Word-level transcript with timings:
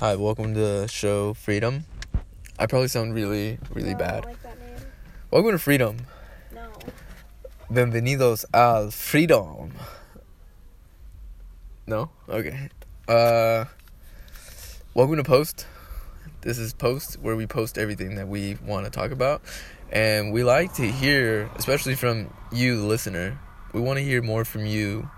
Hi, 0.00 0.16
welcome 0.16 0.54
to 0.54 0.58
the 0.60 0.86
show 0.86 1.34
Freedom. 1.34 1.84
I 2.58 2.64
probably 2.64 2.88
sound 2.88 3.12
really, 3.12 3.58
really 3.74 3.92
No, 3.92 3.98
bad. 3.98 4.24
Like 4.24 4.42
that 4.42 4.58
name. 4.58 4.78
Welcome 5.30 5.50
to 5.50 5.58
Freedom. 5.58 5.98
No. 6.54 6.70
Bienvenidos 7.70 8.46
al 8.54 8.90
Freedom. 8.92 9.74
No? 11.86 12.08
Okay. 12.30 12.70
Uh 13.06 13.66
welcome 14.94 15.18
to 15.18 15.22
Post. 15.22 15.66
This 16.40 16.56
is 16.56 16.72
Post 16.72 17.18
where 17.20 17.36
we 17.36 17.46
post 17.46 17.76
everything 17.76 18.14
that 18.14 18.26
we 18.26 18.56
want 18.64 18.86
to 18.86 18.90
talk 18.90 19.10
about. 19.10 19.42
And 19.92 20.32
we 20.32 20.44
like 20.44 20.72
to 20.76 20.90
hear, 20.90 21.50
especially 21.56 21.94
from 21.94 22.32
you 22.50 22.78
the 22.78 22.86
listener. 22.86 23.38
We 23.74 23.82
want 23.82 23.98
to 23.98 24.02
hear 24.02 24.22
more 24.22 24.46
from 24.46 24.64
you 24.64 25.10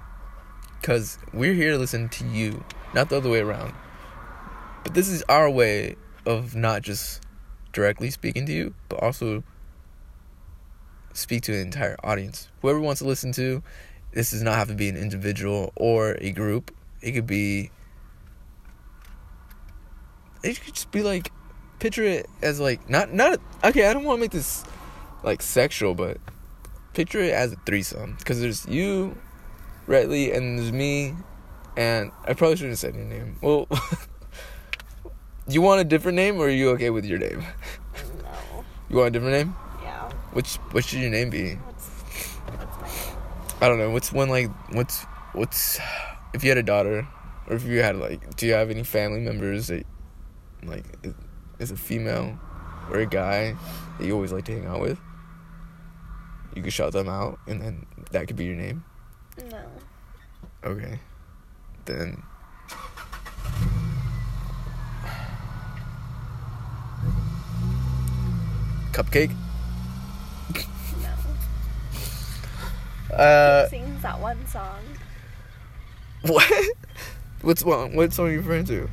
cuz 0.82 1.18
we're 1.32 1.54
here 1.54 1.70
to 1.70 1.78
listen 1.78 2.08
to 2.08 2.26
you, 2.26 2.64
not 2.94 3.10
the 3.10 3.18
other 3.18 3.30
way 3.30 3.38
around. 3.38 3.74
But 4.84 4.94
this 4.94 5.08
is 5.08 5.22
our 5.28 5.48
way 5.48 5.96
of 6.26 6.54
not 6.54 6.82
just 6.82 7.22
directly 7.72 8.10
speaking 8.10 8.46
to 8.46 8.52
you, 8.52 8.74
but 8.88 9.02
also 9.02 9.42
speak 11.12 11.42
to 11.42 11.54
an 11.54 11.60
entire 11.60 11.96
audience. 12.02 12.48
Whoever 12.60 12.80
wants 12.80 13.00
to 13.00 13.06
listen 13.06 13.32
to, 13.32 13.62
this 14.12 14.30
does 14.30 14.42
not 14.42 14.56
have 14.56 14.68
to 14.68 14.74
be 14.74 14.88
an 14.88 14.96
individual 14.96 15.72
or 15.76 16.16
a 16.20 16.32
group. 16.32 16.74
It 17.00 17.12
could 17.12 17.26
be. 17.26 17.70
It 20.42 20.60
could 20.60 20.74
just 20.74 20.90
be 20.90 21.02
like, 21.02 21.30
picture 21.78 22.04
it 22.04 22.26
as 22.42 22.60
like 22.60 22.88
not 22.88 23.12
not 23.12 23.40
okay. 23.64 23.86
I 23.86 23.92
don't 23.92 24.04
want 24.04 24.18
to 24.18 24.20
make 24.20 24.30
this 24.30 24.64
like 25.22 25.42
sexual, 25.42 25.94
but 25.94 26.18
picture 26.94 27.20
it 27.20 27.32
as 27.32 27.52
a 27.52 27.56
threesome 27.66 28.16
because 28.18 28.40
there's 28.40 28.66
you, 28.66 29.16
Redley, 29.86 30.32
and 30.32 30.58
there's 30.58 30.72
me, 30.72 31.14
and 31.76 32.10
I 32.24 32.34
probably 32.34 32.56
shouldn't 32.56 32.72
have 32.72 32.78
said 32.78 32.94
your 32.94 33.04
name. 33.04 33.36
Well, 33.40 33.68
you 35.48 35.62
want 35.62 35.80
a 35.80 35.84
different 35.84 36.16
name, 36.16 36.38
or 36.38 36.46
are 36.46 36.50
you 36.50 36.70
okay 36.70 36.90
with 36.90 37.04
your 37.04 37.18
name? 37.18 37.44
No. 38.22 38.64
You 38.88 38.96
want 38.96 39.08
a 39.08 39.10
different 39.10 39.34
name? 39.34 39.56
Yeah. 39.82 40.10
Which 40.32 40.56
what 40.70 40.84
should 40.84 41.00
your 41.00 41.10
name 41.10 41.30
be? 41.30 41.54
What's 41.54 41.88
what's 41.88 43.06
name? 43.06 43.16
I 43.60 43.68
don't 43.68 43.78
know. 43.78 43.90
What's 43.90 44.12
one 44.12 44.28
like? 44.28 44.50
What's 44.72 45.04
what's 45.32 45.80
if 46.34 46.42
you 46.44 46.50
had 46.50 46.58
a 46.58 46.62
daughter, 46.62 47.06
or 47.48 47.56
if 47.56 47.64
you 47.64 47.82
had 47.82 47.96
like, 47.96 48.36
do 48.36 48.46
you 48.46 48.52
have 48.52 48.70
any 48.70 48.82
family 48.82 49.20
members 49.20 49.66
that 49.68 49.84
like 50.62 50.84
is, 51.02 51.14
is 51.58 51.70
a 51.70 51.76
female 51.76 52.38
or 52.90 53.00
a 53.00 53.06
guy 53.06 53.56
that 53.98 54.06
you 54.06 54.14
always 54.14 54.32
like 54.32 54.44
to 54.46 54.52
hang 54.52 54.66
out 54.66 54.80
with? 54.80 54.98
You 56.54 56.62
could 56.62 56.72
shout 56.72 56.92
them 56.92 57.08
out, 57.08 57.38
and 57.46 57.60
then 57.60 57.86
that 58.10 58.26
could 58.26 58.36
be 58.36 58.44
your 58.44 58.56
name. 58.56 58.84
No. 59.50 59.64
Okay, 60.64 61.00
then. 61.86 62.22
Cupcake. 68.92 69.34
No. 73.10 73.16
Uh, 73.16 73.68
sings 73.68 74.02
that 74.02 74.20
one 74.20 74.46
song. 74.46 74.80
what? 76.22 76.52
What's 77.40 77.64
one? 77.64 77.96
What 77.96 78.12
song 78.12 78.28
are 78.28 78.30
you 78.32 78.38
referring 78.38 78.66
to? 78.66 78.88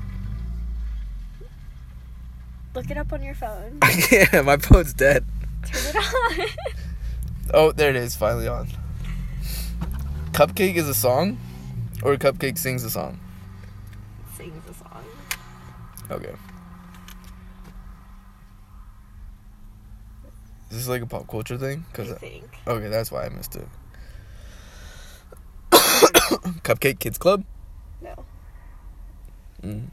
Look 2.73 2.89
it 2.89 2.97
up 2.97 3.11
on 3.11 3.22
your 3.22 3.36
phone. 3.36 3.80
I 3.81 3.92
can't. 3.92 4.45
My 4.45 4.58
phone's 4.58 4.94
dead. 4.94 5.25
Turn 5.66 5.81
it 5.86 5.95
on. 5.95 6.47
Oh, 7.53 7.72
there 7.72 7.89
it 7.89 7.95
is. 7.95 8.16
Finally 8.16 8.47
on. 8.47 8.70
CupcakKe 10.31 10.75
is 10.75 10.88
a 10.88 10.94
song, 10.94 11.38
or 12.03 12.16
CupcakKe 12.16 12.58
sings 12.58 12.83
a 12.83 12.89
song. 12.89 13.20
sings 14.38 14.64
a 14.70 14.73
song. 14.73 15.03
Okay. 16.09 16.33
Is 20.70 20.78
this 20.78 20.88
like 20.88 21.02
a 21.02 21.08
pop 21.08 21.28
culture 21.28 21.58
thing? 21.58 21.86
Cause 21.94 22.12
I 22.12 22.16
think. 22.16 22.44
okay, 22.67 22.89
that's 22.89 23.11
why 23.11 23.26
I 23.26 23.30
missed 23.30 23.55
it. 23.55 23.67
Cupcake 25.71 26.99
Kids 26.99 27.17
Club. 27.17 27.43
No. 28.02 28.14
Mm. 29.64 29.88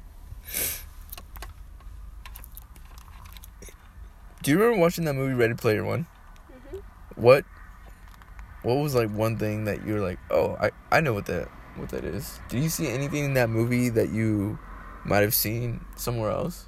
Do 4.42 4.50
you 4.50 4.58
remember 4.58 4.78
watching 4.80 5.04
that 5.06 5.14
movie 5.14 5.34
Ready 5.34 5.54
Player 5.54 5.82
One? 5.82 6.06
Mhm. 6.72 6.82
What 7.16 7.44
what 8.62 8.74
was 8.74 8.94
like 8.94 9.10
one 9.10 9.38
thing 9.38 9.64
that 9.64 9.86
you 9.86 9.94
were 9.94 10.00
like, 10.00 10.18
oh, 10.30 10.56
I 10.60 10.70
I 10.92 11.00
know 11.00 11.14
what 11.14 11.26
that 11.26 11.48
what 11.76 11.88
that 11.90 12.04
is. 12.04 12.38
Did 12.48 12.62
you 12.62 12.68
see 12.68 12.88
anything 12.88 13.24
in 13.24 13.34
that 13.34 13.48
movie 13.48 13.88
that 13.88 14.10
you 14.10 14.58
might 15.04 15.20
have 15.22 15.34
seen 15.34 15.84
somewhere 15.96 16.30
else? 16.30 16.66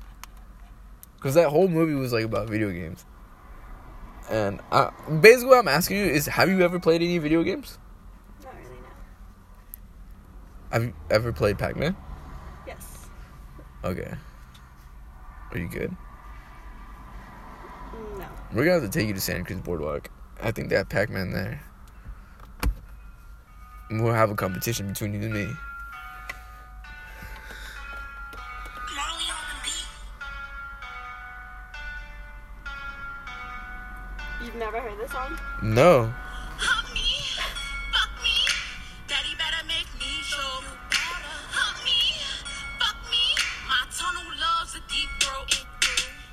Because 1.16 1.34
that 1.34 1.50
whole 1.50 1.68
movie 1.68 1.94
was 1.94 2.12
like 2.12 2.24
about 2.24 2.48
video 2.48 2.70
games. 2.70 3.04
And 4.30 4.60
I, 4.70 4.90
basically, 5.20 5.48
what 5.48 5.58
I'm 5.58 5.68
asking 5.68 5.98
you 5.98 6.04
is, 6.04 6.26
have 6.26 6.48
you 6.48 6.60
ever 6.62 6.78
played 6.78 7.02
any 7.02 7.18
video 7.18 7.42
games? 7.42 7.78
Not 8.44 8.54
really. 8.62 8.76
No. 8.76 8.88
Have 10.72 10.84
you 10.84 10.94
ever 11.10 11.32
played 11.32 11.58
Pac-Man? 11.58 11.96
Yes. 12.66 13.08
Okay. 13.84 14.12
Are 15.50 15.58
you 15.58 15.68
good? 15.68 15.96
Mm, 17.90 18.18
no. 18.18 18.26
We're 18.52 18.64
gonna 18.64 18.80
have 18.80 18.90
to 18.90 18.98
take 18.98 19.08
you 19.08 19.14
to 19.14 19.20
Santa 19.20 19.44
Cruz 19.44 19.60
Boardwalk. 19.60 20.10
I 20.42 20.50
think 20.50 20.68
they 20.68 20.76
have 20.76 20.88
Pac-Man 20.88 21.32
there. 21.32 21.62
We'll 23.90 24.12
have 24.12 24.30
a 24.30 24.34
competition 24.34 24.88
between 24.88 25.14
you 25.14 25.22
and 25.22 25.32
me. 25.32 25.48
Never 34.58 34.80
heard 34.80 34.98
this 34.98 35.10
song? 35.12 35.38
No. 35.62 36.12
Hump 36.58 36.90
me, 36.92 37.14
fuck 37.94 38.10
me. 38.18 38.34
Daddy 39.06 39.30
better 39.38 39.62
make 39.70 39.86
me 40.02 40.10
show 40.26 40.42
you 40.66 40.74
better. 40.90 41.34
Hump 41.54 41.78
me, 41.86 42.18
fuck 42.82 42.98
me. 43.06 43.22
My 43.70 43.86
tunnel 43.94 44.26
loves 44.34 44.74
a 44.74 44.82
deep 44.90 45.06
throat. 45.22 45.46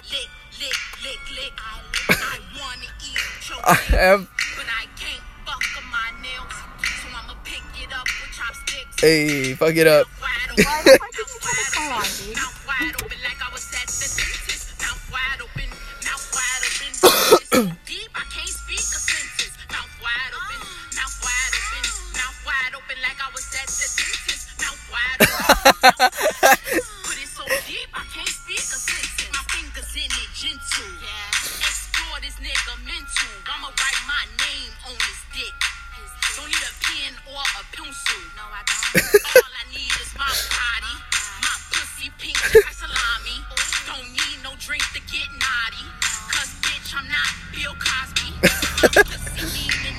Lick, 0.10 0.30
lick, 0.58 0.78
lick, 1.06 1.22
lick. 1.38 1.54
I 1.62 1.86
lick. 1.86 2.18
I 2.18 2.42
wanna 2.58 2.90
eat 3.06 3.46
your 3.46 3.62
I 3.62 3.78
dick, 3.78 3.94
have. 3.94 4.26
but 4.58 4.66
I 4.74 4.90
can't 4.98 5.22
fuck 5.46 5.62
on 5.78 5.86
my 5.94 6.10
nails. 6.26 6.58
So 6.82 7.06
I'ma 7.14 7.38
pick 7.46 7.62
it 7.78 7.94
up 7.94 8.10
with 8.10 8.34
chopsticks. 8.34 9.02
Hey, 9.06 9.54
fuck 9.54 9.78
it 9.78 9.86
up. 9.86 10.10
Why 10.18 10.34
the 10.50 10.66
fuck 10.66 11.14
did 11.14 11.30
you 11.30 11.38
put 11.38 11.54
this 11.54 11.70
song 11.78 11.94
on, 11.94 12.10
dude? 12.10 13.15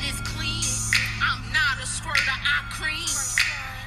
This 0.06 0.20
clean. 0.32 0.64
I'm 1.20 1.42
not 1.52 1.82
a 1.82 1.86
squirt 1.86 2.16
of 2.16 2.38
eye 2.38 2.64
cream. 2.70 3.08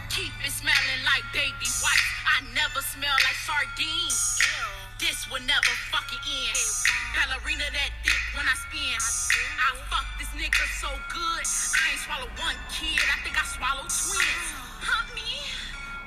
Keep 0.09 0.33
it 0.45 0.51
smelling 0.51 1.01
like 1.05 1.23
baby 1.31 1.69
wife 1.81 2.09
I 2.27 2.43
never 2.53 2.81
smell 2.81 3.15
like 3.23 3.39
sardines. 3.47 4.39
This 4.99 5.29
will 5.31 5.41
never 5.47 5.73
fucking 5.91 6.19
end. 6.27 6.59
Ballerina 7.15 7.65
that 7.71 7.91
dick 8.03 8.21
when 8.35 8.45
I 8.47 8.55
spin. 8.55 9.28
I 10.49 10.51
nigga 10.51 10.81
so 10.81 10.89
good. 11.13 11.45
I 11.45 11.93
ain't 11.93 12.01
swallow 12.01 12.29
one 12.41 12.57
kid. 12.73 12.97
I 13.05 13.21
think 13.21 13.37
I 13.37 13.45
swallowed 13.45 13.85
twins. 13.85 14.47
Hump 14.81 15.13
me, 15.13 15.29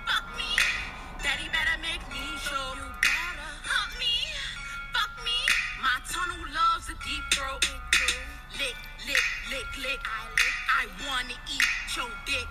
fuck 0.03 0.27
me. 0.35 0.50
Daddy 1.23 1.47
better 1.55 1.79
make 1.79 2.03
me 2.11 2.27
show 2.43 2.75
you 2.75 2.91
better. 3.06 3.50
Hump 3.62 3.94
me, 4.03 4.11
fuck 4.91 5.15
me. 5.23 5.39
My 5.79 5.94
tunnel 6.11 6.43
loves 6.50 6.91
a 6.91 6.97
deep 7.06 7.23
throat. 7.31 7.62
Lick, 8.59 8.75
lick, 9.06 9.23
lick, 9.55 9.69
lick. 9.79 10.00
I 10.03 10.91
wanna 11.06 11.38
eat 11.47 11.71
your 11.95 12.11
dick, 12.27 12.50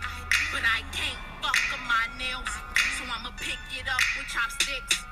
but 0.55 0.63
I 0.63 0.87
can't 0.95 1.19
fuck 1.43 1.59
on 1.75 1.83
my 1.91 2.07
nails. 2.15 2.47
So 2.95 3.03
I'ma 3.03 3.35
pick 3.35 3.59
it 3.75 3.87
up 3.91 4.03
with 4.15 4.31
chopsticks. 4.31 5.03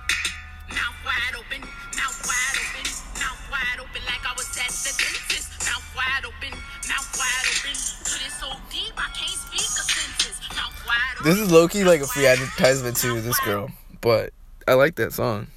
This 11.21 11.37
is 11.37 11.51
low 11.51 11.67
key 11.67 11.83
like 11.83 11.99
a 11.99 12.07
free 12.07 12.25
advertisement 12.25 12.95
to 12.97 13.19
this 13.19 13.37
girl, 13.41 13.69
but 13.99 14.31
I 14.65 14.75
like 14.75 14.95
that 14.95 15.11
song. 15.11 15.47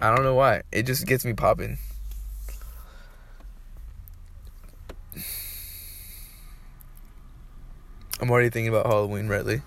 I 0.00 0.12
don't 0.12 0.24
know 0.24 0.34
why. 0.34 0.62
It 0.72 0.82
just 0.82 1.06
gets 1.06 1.24
me 1.24 1.32
popping. 1.32 1.78
I'm 8.20 8.28
already 8.28 8.50
thinking 8.50 8.68
about 8.68 8.86
Halloween, 8.86 9.28
Redley. 9.28 9.62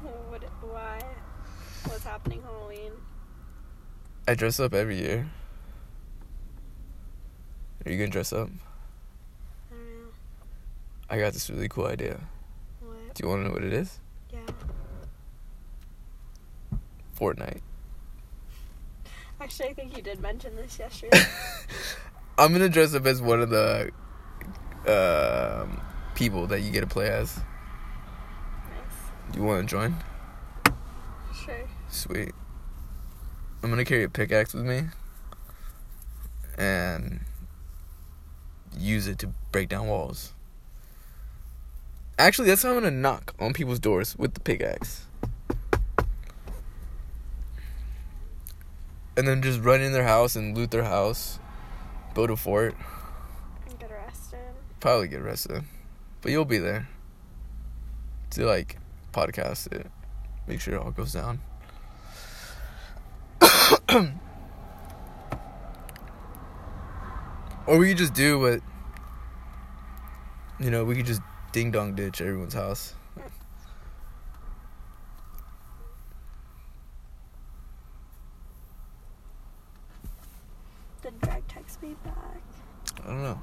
What, 0.00 0.42
why? 0.62 1.02
What's 1.84 2.04
happening 2.04 2.40
Halloween? 2.40 2.92
I 4.26 4.34
dress 4.34 4.58
up 4.58 4.72
every 4.72 4.98
year. 4.98 5.28
Are 7.84 7.92
you 7.92 7.98
gonna 7.98 8.08
dress 8.08 8.32
up? 8.32 8.48
I 9.70 9.74
don't 9.74 9.84
know. 9.84 10.08
I 11.10 11.18
got 11.18 11.34
this 11.34 11.50
really 11.50 11.68
cool 11.68 11.86
idea. 11.86 12.18
Do 13.14 13.22
you 13.22 13.28
want 13.28 13.42
to 13.42 13.48
know 13.48 13.54
what 13.54 13.64
it 13.64 13.72
is? 13.72 13.98
Yeah. 14.32 14.40
Fortnite. 17.18 17.60
Actually, 19.40 19.70
I 19.70 19.74
think 19.74 19.96
you 19.96 20.02
did 20.02 20.20
mention 20.20 20.54
this 20.56 20.78
yesterday. 20.78 21.22
I'm 22.38 22.52
gonna 22.52 22.68
dress 22.68 22.94
up 22.94 23.06
as 23.06 23.20
one 23.20 23.40
of 23.40 23.50
the 23.50 23.90
um, 24.86 25.80
people 26.14 26.46
that 26.46 26.60
you 26.60 26.70
get 26.70 26.80
to 26.80 26.86
play 26.86 27.08
as. 27.08 27.36
nice. 27.36 27.42
Do 29.32 29.40
you 29.40 29.44
want 29.44 29.68
to 29.68 29.70
join? 29.70 29.96
Sure. 31.34 31.68
Sweet. 31.88 32.32
I'm 33.62 33.70
gonna 33.70 33.84
carry 33.84 34.04
a 34.04 34.08
pickaxe 34.08 34.54
with 34.54 34.64
me 34.64 34.84
and 36.56 37.20
use 38.78 39.06
it 39.06 39.18
to 39.18 39.28
break 39.52 39.68
down 39.68 39.86
walls. 39.86 40.32
Actually, 42.20 42.48
that's 42.48 42.62
how 42.62 42.68
I'm 42.68 42.74
gonna 42.74 42.90
knock 42.90 43.34
on 43.40 43.54
people's 43.54 43.78
doors 43.78 44.14
with 44.18 44.34
the 44.34 44.40
pickaxe. 44.40 45.06
And 49.16 49.26
then 49.26 49.40
just 49.40 49.60
run 49.60 49.80
in 49.80 49.92
their 49.92 50.04
house 50.04 50.36
and 50.36 50.54
loot 50.54 50.70
their 50.70 50.84
house, 50.84 51.38
build 52.14 52.28
a 52.28 52.36
fort, 52.36 52.74
And 53.66 53.78
get 53.78 53.90
arrested. 53.90 54.38
probably 54.80 55.08
get 55.08 55.22
arrested. 55.22 55.64
But 56.20 56.32
you'll 56.32 56.44
be 56.44 56.58
there 56.58 56.90
to 58.32 58.44
like 58.44 58.76
podcast 59.14 59.72
it, 59.72 59.86
make 60.46 60.60
sure 60.60 60.74
it 60.74 60.82
all 60.82 60.90
goes 60.90 61.14
down. 61.14 61.40
or 67.66 67.78
we 67.78 67.88
could 67.88 67.96
just 67.96 68.12
do 68.12 68.38
what 68.38 68.60
you 70.58 70.70
know, 70.70 70.84
we 70.84 70.94
could 70.94 71.06
just 71.06 71.22
ding 71.52 71.70
dong 71.70 71.94
ditch 71.94 72.20
everyone's 72.20 72.54
house. 72.54 72.94
Did 81.02 81.20
Greg 81.22 81.42
text 81.48 81.82
me 81.82 81.96
back? 82.04 82.42
I 83.04 83.06
don't 83.08 83.22
know. 83.22 83.40